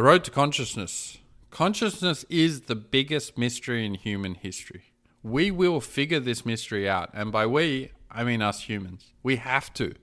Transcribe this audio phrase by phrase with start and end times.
[0.00, 1.18] The road to consciousness.
[1.50, 4.94] Consciousness is the biggest mystery in human history.
[5.22, 7.10] We will figure this mystery out.
[7.12, 9.12] And by we, I mean us humans.
[9.22, 9.94] We have to.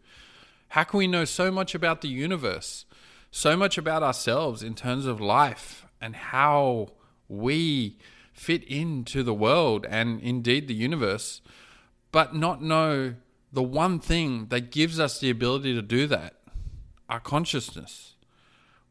[0.68, 2.86] How can we know so much about the universe,
[3.32, 6.90] so much about ourselves in terms of life and how
[7.28, 7.98] we
[8.34, 11.42] fit into the world and indeed the universe,
[12.12, 13.16] but not know
[13.52, 16.36] the one thing that gives us the ability to do that
[17.10, 18.14] our consciousness?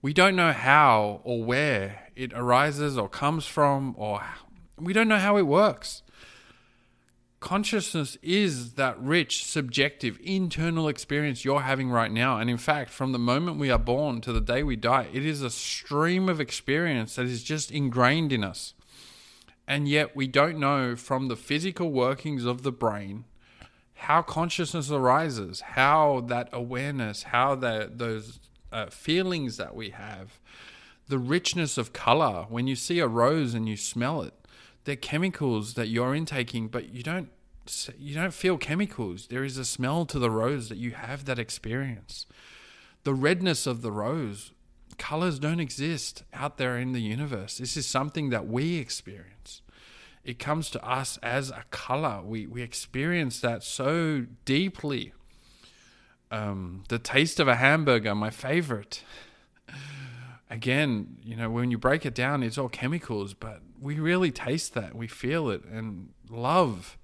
[0.03, 4.23] We don't know how or where it arises or comes from, or
[4.79, 6.03] we don't know how it works
[7.47, 12.39] consciousness is that rich, subjective, internal experience you're having right now.
[12.39, 15.25] And in fact, from the moment we are born to the day we die, it
[15.25, 18.75] is a stream of experience that is just ingrained in us.
[19.69, 23.27] And yet, we don't know from the physical workings of the brain
[23.95, 28.41] how consciousness arises, how that awareness, how that those
[28.73, 30.41] uh, feelings that we have,
[31.09, 32.47] the richness of color.
[32.49, 34.35] When you see a rose and you smell it,
[34.85, 37.31] they're chemicals that you're intaking, but you don't
[37.99, 39.27] you don't feel chemicals.
[39.27, 42.27] There is a smell to the rose that you have that experience.
[43.03, 44.53] The redness of the rose,
[44.99, 47.59] colors don't exist out there in the universe.
[47.59, 49.63] This is something that we experience.
[50.25, 52.21] It comes to us as a color.
[52.23, 55.13] We we experience that so deeply.
[56.31, 59.03] Um, the taste of a hamburger, my favorite.
[60.51, 64.75] Again, you know, when you break it down, it's all chemicals, but we really taste
[64.75, 64.95] that.
[64.95, 66.97] We feel it, and love.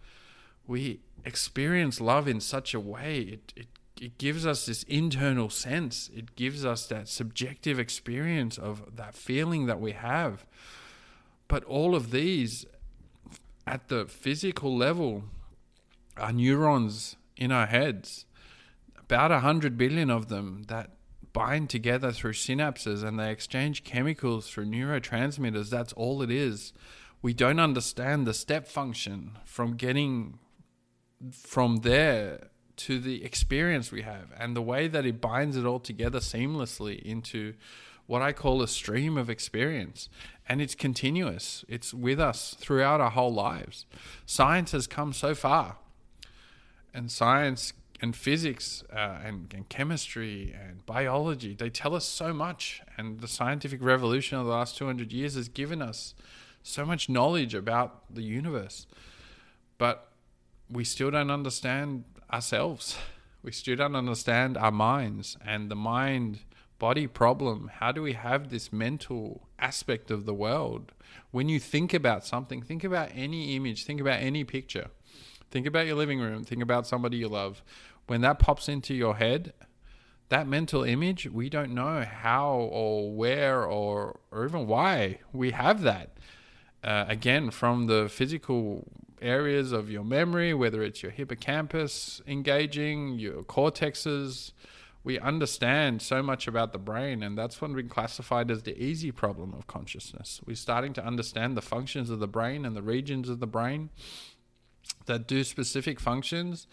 [0.66, 3.18] We experience love in such a way.
[3.20, 3.66] It, it
[4.02, 6.10] it gives us this internal sense.
[6.12, 10.44] It gives us that subjective experience of that feeling that we have.
[11.46, 12.66] But all of these
[13.64, 15.22] at the physical level
[16.16, 18.26] are neurons in our heads
[19.12, 20.90] about a hundred billion of them that
[21.34, 26.72] bind together through synapses and they exchange chemicals through neurotransmitters that's all it is
[27.20, 30.38] we don't understand the step function from getting
[31.30, 35.78] from there to the experience we have and the way that it binds it all
[35.78, 37.52] together seamlessly into
[38.06, 40.08] what I call a stream of experience.
[40.48, 43.86] And it's continuous, it's with us throughout our whole lives.
[44.26, 45.76] Science has come so far,
[46.92, 47.72] and science
[48.02, 53.28] and physics uh, and, and, chemistry and biology they tell us so much and the
[53.28, 56.14] scientific revolution of the last 200 years has given us
[56.62, 58.86] so much knowledge about the universe
[59.78, 60.12] but
[60.70, 62.96] we still don't understand ourselves.
[63.42, 66.40] We still don't understand our minds and the mind
[66.78, 67.70] body problem.
[67.74, 70.92] How do we have this mental aspect of the world?
[71.30, 74.88] When you think about something, think about any image, think about any picture.
[75.50, 77.62] Think about your living room, think about somebody you love.
[78.06, 79.52] When that pops into your head,
[80.28, 85.82] that mental image, we don't know how or where or, or even why we have
[85.82, 86.16] that.
[86.82, 88.88] Uh, again, from the physical
[89.20, 94.52] areas of your memory, whether it's your hippocampus engaging, your cortexes.
[95.04, 99.10] We understand so much about the brain, and that's when we classified as the easy
[99.10, 100.40] problem of consciousness.
[100.46, 103.90] We're starting to understand the functions of the brain and the regions of the brain
[105.06, 106.66] that do specific functions.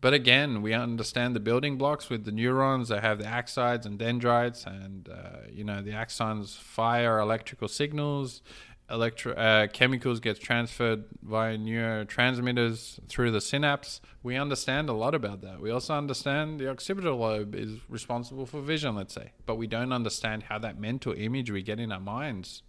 [0.00, 2.88] But again, we understand the building blocks with the neurons.
[2.88, 8.42] They have the axons and dendrites, and uh, you know the axons fire electrical signals,
[8.90, 14.00] electro uh, chemicals gets transferred via neurotransmitters through the synapse.
[14.22, 15.60] We understand a lot about that.
[15.60, 19.92] We also understand the occipital lobe is responsible for vision, let's say, but we don't
[19.92, 22.62] understand how that mental image we get in our minds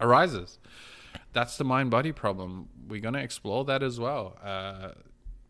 [0.00, 0.58] arises.
[1.32, 2.68] That's the mind body problem.
[2.88, 4.38] We're going to explore that as well.
[4.42, 4.92] Uh,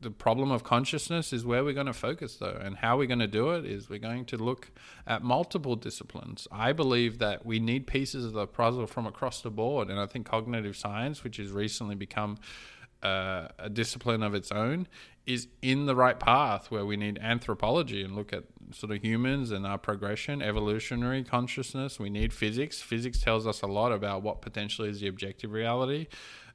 [0.02, 3.20] the problem of consciousness is where we're going to focus though and how we're going
[3.20, 4.70] to do it is we're going to look
[5.06, 6.46] at multiple disciplines.
[6.50, 10.06] I believe that we need pieces of the puzzle from across the board and i
[10.06, 12.38] think cognitive science which has recently become
[13.02, 14.86] uh, a discipline of its own
[15.26, 19.50] is in the right path where we need anthropology and look at sort of humans
[19.50, 21.98] and our progression evolutionary consciousness.
[21.98, 22.80] We need physics.
[22.80, 26.06] Physics tells us a lot about what potentially is the objective reality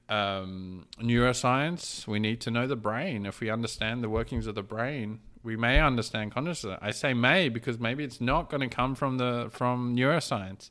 [0.10, 3.26] um, neuroscience, we need to know the brain.
[3.26, 6.78] If we understand the workings of the brain, we may understand consciousness.
[6.82, 10.70] I say may because maybe it's not going to come from the from neuroscience.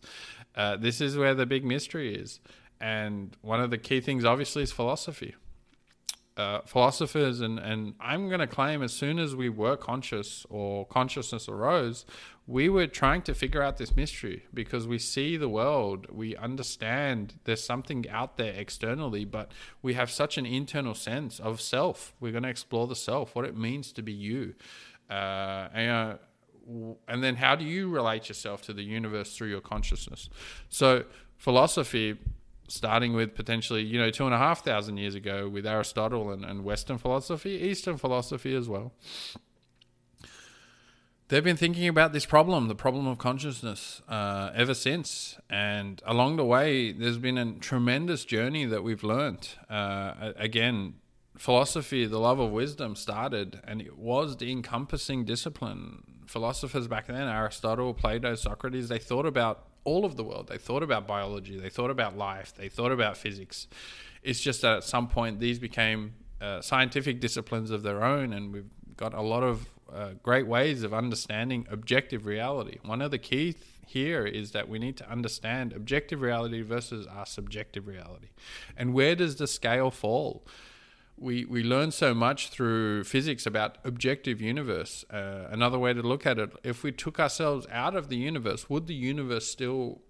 [0.55, 2.41] Uh, this is where the big mystery is,
[2.81, 5.35] and one of the key things, obviously, is philosophy.
[6.37, 10.85] Uh, philosophers and, and I'm going to claim as soon as we were conscious or
[10.85, 12.05] consciousness arose,
[12.47, 17.35] we were trying to figure out this mystery because we see the world, we understand
[17.45, 19.51] there's something out there externally, but
[19.83, 22.15] we have such an internal sense of self.
[22.21, 24.55] We're going to explore the self, what it means to be you.
[25.11, 26.17] Uh, and, uh,
[27.09, 30.29] and then how do you relate yourself to the universe through your consciousness?
[30.69, 31.05] So
[31.37, 32.17] philosophy,
[32.69, 36.45] starting with potentially you know two and a half thousand years ago with Aristotle and,
[36.45, 38.93] and Western philosophy, Eastern philosophy as well.
[41.29, 45.37] They've been thinking about this problem, the problem of consciousness, uh, ever since.
[45.51, 49.49] And along the way, there's been a tremendous journey that we've learned.
[49.69, 50.95] Uh, again,
[51.37, 56.05] philosophy, the love of wisdom, started, and it was the encompassing discipline.
[56.29, 60.47] Philosophers back then, Aristotle, Plato, Socrates, they thought about all of the world.
[60.47, 63.67] They thought about biology, they thought about life, they thought about physics.
[64.23, 68.53] It's just that at some point, these became uh, scientific disciplines of their own, and
[68.53, 72.79] we've got a lot of uh, great ways of understanding objective reality.
[72.85, 77.07] One of the key th- here is that we need to understand objective reality versus
[77.07, 78.29] our subjective reality.
[78.77, 80.45] And where does the scale fall?
[81.19, 85.05] we, we learn so much through physics about objective universe.
[85.11, 88.69] Uh, another way to look at it, if we took ourselves out of the universe,
[88.69, 90.03] would the universe still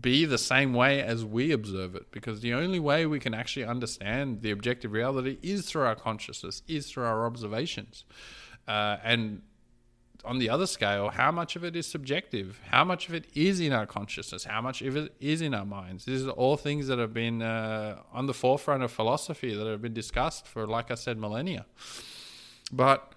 [0.00, 2.10] be the same way as we observe it?
[2.10, 6.62] Because the only way we can actually understand the objective reality is through our consciousness,
[6.66, 8.04] is through our observations.
[8.70, 9.42] Uh, and
[10.24, 12.60] on the other scale, how much of it is subjective?
[12.70, 14.44] How much of it is in our consciousness?
[14.44, 16.04] How much of it is in our minds?
[16.04, 19.82] These are all things that have been uh, on the forefront of philosophy that have
[19.82, 21.66] been discussed for, like I said, millennia.
[22.70, 23.12] But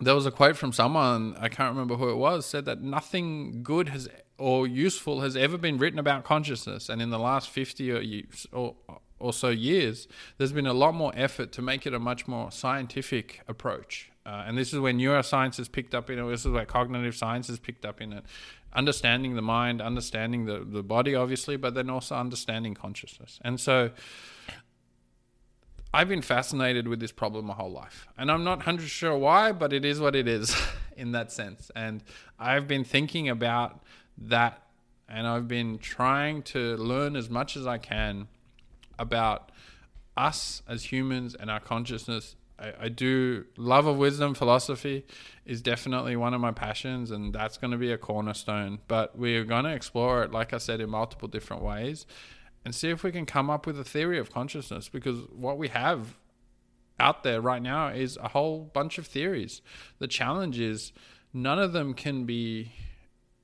[0.00, 3.62] there was a quote from someone, I can't remember who it was, said that nothing
[3.62, 4.08] good has
[4.38, 6.88] or useful has ever been written about consciousness.
[6.88, 8.02] And in the last 50 or,
[8.50, 8.74] or,
[9.20, 12.50] or so years, there's been a lot more effort to make it a much more
[12.50, 16.28] scientific approach uh, and this is where neuroscience has picked up in it.
[16.28, 18.24] This is where cognitive science has picked up in it.
[18.72, 23.40] Understanding the mind, understanding the, the body, obviously, but then also understanding consciousness.
[23.42, 23.90] And so
[25.92, 28.06] I've been fascinated with this problem my whole life.
[28.16, 30.56] And I'm not 100 sure why, but it is what it is
[30.96, 31.70] in that sense.
[31.74, 32.02] And
[32.38, 33.82] I've been thinking about
[34.18, 34.62] that
[35.08, 38.28] and I've been trying to learn as much as I can
[38.98, 39.50] about
[40.16, 45.04] us as humans and our consciousness I, I do love of wisdom philosophy
[45.44, 49.44] is definitely one of my passions and that's going to be a cornerstone but we're
[49.44, 52.06] going to explore it like i said in multiple different ways
[52.64, 55.68] and see if we can come up with a theory of consciousness because what we
[55.68, 56.16] have
[56.98, 59.60] out there right now is a whole bunch of theories.
[59.98, 60.92] The challenge is
[61.32, 62.72] none of them can be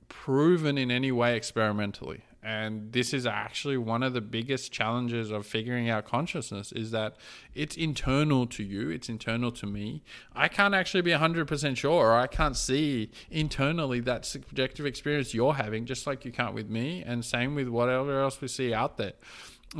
[0.07, 5.45] proven in any way experimentally and this is actually one of the biggest challenges of
[5.45, 7.15] figuring out consciousness is that
[7.53, 10.01] it's internal to you it's internal to me.
[10.35, 15.53] I can't actually be 100% sure or i can't see internally that subjective experience you're
[15.53, 18.97] having just like you can't with me and same with whatever else we see out
[18.97, 19.13] there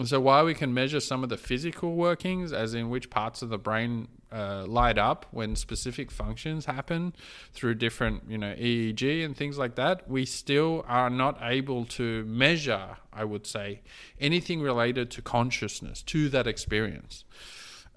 [0.04, 3.50] so while we can measure some of the physical workings, as in which parts of
[3.50, 7.16] the brain uh, light up when specific functions happen
[7.54, 12.24] through different, you know, EEG and things like that, we still are not able to
[12.26, 13.82] measure, I would say,
[14.20, 17.24] anything related to consciousness, to that experience.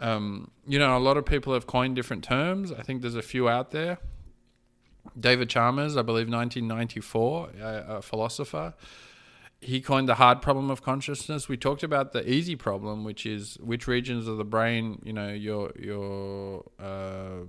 [0.00, 2.72] Um, you know, a lot of people have coined different terms.
[2.72, 3.98] I think there's a few out there.
[5.18, 8.72] David Chalmers, I believe, 1994, a, a philosopher
[9.62, 11.48] he coined the hard problem of consciousness.
[11.48, 15.28] We talked about the easy problem, which is which regions of the brain, you know,
[15.28, 17.44] your your uh,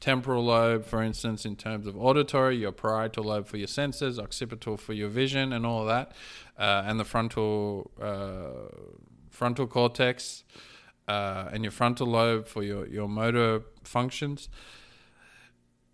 [0.00, 4.76] temporal lobe, for instance, in terms of auditory, your parietal lobe for your senses, occipital
[4.76, 6.12] for your vision, and all that,
[6.58, 8.74] uh, and the frontal uh,
[9.30, 10.44] frontal cortex,
[11.08, 14.48] uh, and your frontal lobe for your your motor functions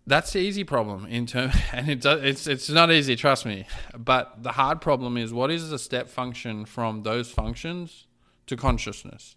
[0.07, 3.67] that's the easy problem in term, and it does, it's it's not easy, trust me.
[3.97, 8.05] But the hard problem is what is the step function from those functions
[8.47, 9.35] to consciousness?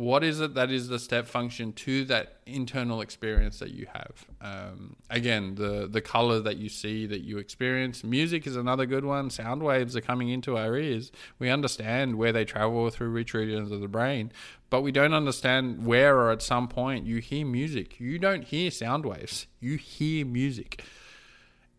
[0.00, 4.24] What is it that is the step function to that internal experience that you have?
[4.40, 8.02] Um, again the the color that you see that you experience.
[8.02, 9.28] Music is another good one.
[9.28, 11.12] Sound waves are coming into our ears.
[11.38, 14.32] We understand where they travel through which regions of the brain
[14.70, 17.98] but we don't understand where or at some point you hear music.
[17.98, 19.48] You don't hear sound waves.
[19.58, 20.82] You hear music.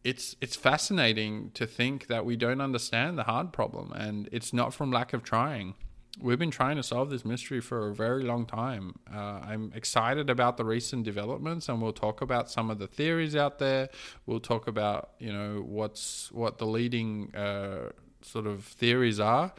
[0.04, 4.74] It's it's fascinating to think that we don't understand the hard problem and it's not
[4.74, 5.74] from lack of trying
[6.22, 8.96] we've been trying to solve this mystery for a very long time.
[9.12, 13.36] Uh, I'm excited about the recent developments, and we'll talk about some of the theories
[13.36, 13.90] out there.
[14.26, 17.90] We'll talk about you know what's what the leading uh,
[18.22, 19.54] sort of theories are.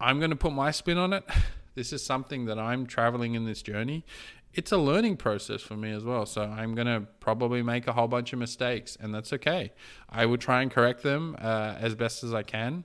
[0.00, 1.24] I'm going to put my spin on it.
[1.74, 4.04] This is something that I'm traveling in this journey.
[4.52, 6.26] It's a learning process for me as well.
[6.26, 9.72] So I'm going to probably make a whole bunch of mistakes, and that's okay.
[10.10, 12.84] I will try and correct them uh, as best as I can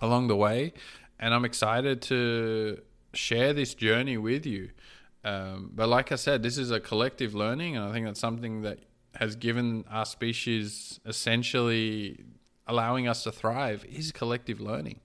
[0.00, 0.72] along the way
[1.20, 2.80] and I'm excited to
[3.12, 4.70] share this journey with you.
[5.22, 8.62] Um, but like I said, this is a collective learning, and I think that's something
[8.62, 8.78] that
[9.16, 12.24] has given our species essentially
[12.66, 15.00] allowing us to thrive is collective learning.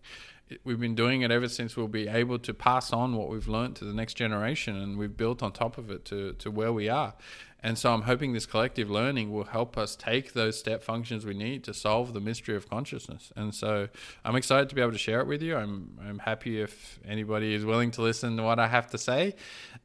[0.63, 3.77] We've been doing it ever since we'll be able to pass on what we've learned
[3.77, 6.87] to the next generation, and we've built on top of it to, to where we
[6.87, 7.15] are.
[7.63, 11.33] And so I'm hoping this collective learning will help us take those step functions we
[11.33, 13.33] need to solve the mystery of consciousness.
[13.35, 13.87] And so
[14.23, 15.55] I'm excited to be able to share it with you.
[15.55, 19.33] I'm, I'm happy if anybody is willing to listen to what I have to say.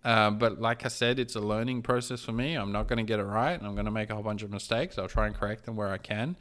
[0.04, 2.54] Um, but like I said, it's a learning process for me.
[2.54, 3.58] I'm not going to get it right.
[3.58, 4.98] I'm going to make a whole bunch of mistakes.
[4.98, 6.36] I'll try and correct them where I can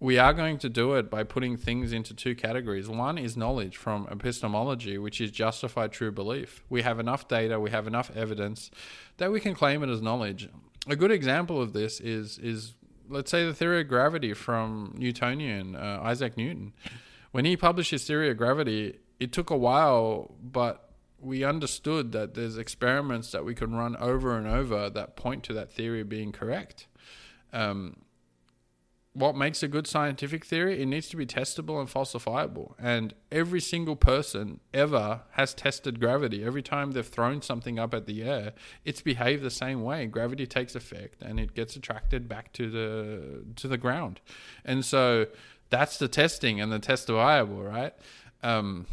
[0.00, 2.88] we are going to do it by putting things into two categories.
[2.88, 6.64] One is knowledge from epistemology, which is justified true belief.
[6.70, 8.70] We have enough data, we have enough evidence
[9.18, 10.48] that we can claim it as knowledge.
[10.88, 12.74] A good example of this is is
[13.10, 16.72] let's say the theory of gravity from Newtonian uh, Isaac Newton.
[17.32, 20.90] When he published his theory of gravity, it took a while, but
[21.20, 25.52] we understood that there's experiments that we can run over and over that point to
[25.52, 26.86] that theory being correct.
[27.52, 27.96] Um,
[29.12, 30.80] what makes a good scientific theory?
[30.80, 32.74] It needs to be testable and falsifiable.
[32.78, 36.44] And every single person ever has tested gravity.
[36.44, 38.52] Every time they've thrown something up at the air,
[38.84, 40.06] it's behaved the same way.
[40.06, 44.20] Gravity takes effect and it gets attracted back to the to the ground.
[44.64, 45.26] And so
[45.70, 47.94] that's the testing and the testifiable, right?
[48.44, 48.86] Um,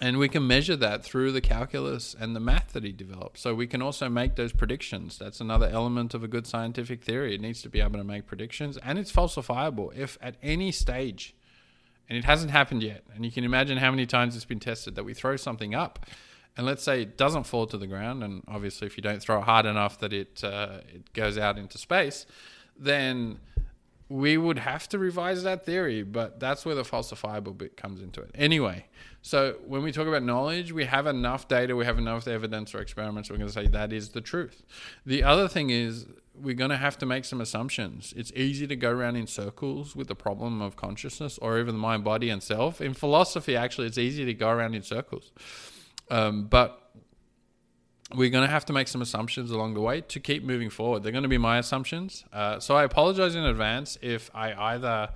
[0.00, 3.38] and we can measure that through the calculus and the math that he developed.
[3.38, 5.18] So we can also make those predictions.
[5.18, 7.34] That's another element of a good scientific theory.
[7.34, 11.34] It needs to be able to make predictions and it's falsifiable if at any stage,
[12.08, 14.94] and it hasn't happened yet, and you can imagine how many times it's been tested
[14.96, 16.06] that we throw something up
[16.56, 19.38] and let's say it doesn't fall to the ground, and obviously if you don't throw
[19.38, 22.26] it hard enough that it, uh, it goes out into space,
[22.76, 23.38] then
[24.10, 28.20] we would have to revise that theory, but that's where the falsifiable bit comes into
[28.20, 28.30] it.
[28.34, 28.84] Anyway,
[29.22, 32.80] so when we talk about knowledge, we have enough data, we have enough evidence or
[32.80, 34.64] experiments, we're going to say that is the truth.
[35.06, 38.12] The other thing is, we're going to have to make some assumptions.
[38.16, 41.80] It's easy to go around in circles with the problem of consciousness or even the
[41.80, 42.80] mind, body, and self.
[42.80, 45.30] In philosophy, actually, it's easy to go around in circles.
[46.10, 46.90] Um, but
[48.14, 51.02] we're going to have to make some assumptions along the way to keep moving forward.
[51.02, 52.24] They're going to be my assumptions.
[52.32, 55.10] Uh, so I apologize in advance if I either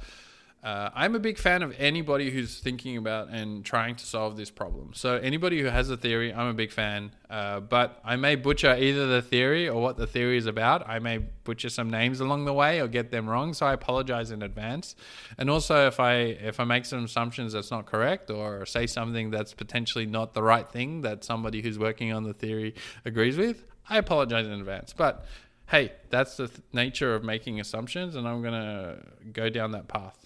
[0.64, 4.50] uh, I'm a big fan of anybody who's thinking about and trying to solve this
[4.50, 4.92] problem.
[4.94, 7.14] So anybody who has a theory, I'm a big fan.
[7.28, 10.88] Uh, but I may butcher either the theory or what the theory is about.
[10.88, 13.52] I may butcher some names along the way or get them wrong.
[13.52, 14.96] So I apologize in advance.
[15.36, 19.30] And also, if I if I make some assumptions that's not correct or say something
[19.30, 23.64] that's potentially not the right thing that somebody who's working on the theory agrees with,
[23.90, 24.94] I apologize in advance.
[24.94, 25.26] But
[25.66, 30.23] hey, that's the th- nature of making assumptions, and I'm gonna go down that path.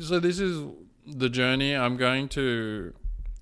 [0.00, 0.64] So this is
[1.06, 1.74] the journey.
[1.74, 2.94] I'm going to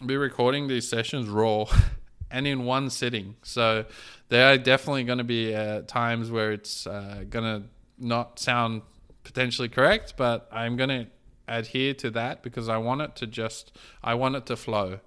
[0.05, 1.67] be recording these sessions raw
[2.31, 3.37] and in one sitting.
[3.43, 3.85] So
[4.31, 7.69] there are definitely going to be uh, times where it's uh, going to
[7.99, 8.83] not sound
[9.23, 11.07] potentially correct, but I'm going to
[11.47, 15.01] adhere to that because I want it to just I want it to flow.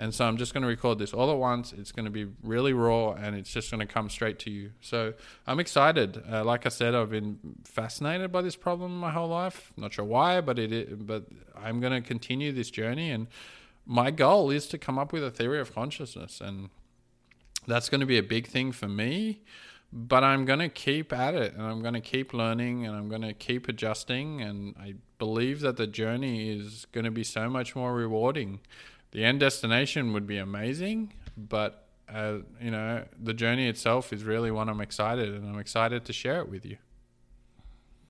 [0.00, 1.74] And so I'm just going to record this all at once.
[1.74, 4.70] It's going to be really raw and it's just going to come straight to you.
[4.80, 5.12] So
[5.46, 6.24] I'm excited.
[6.26, 9.74] Uh, like I said, I've been fascinated by this problem my whole life.
[9.76, 13.26] Not sure why, but it but I'm going to continue this journey and
[13.84, 16.70] my goal is to come up with a theory of consciousness and
[17.66, 19.42] that's going to be a big thing for me
[19.92, 23.08] but I'm going to keep at it and I'm going to keep learning and I'm
[23.08, 24.40] going to keep adjusting.
[24.40, 28.60] And I believe that the journey is going to be so much more rewarding
[29.12, 34.50] the end destination would be amazing, but uh, you know the journey itself is really
[34.50, 36.78] one I'm excited, and I'm excited to share it with you.